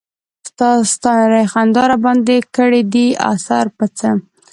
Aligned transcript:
ستا 0.91 1.09
نرۍ 1.21 1.45
خندا 1.51 1.83
راباندې 1.89 2.37
کړے 2.55 2.81
دے 2.93 3.05
اثر 3.31 3.65
پۀ 3.77 3.85
څۀ 3.97 4.09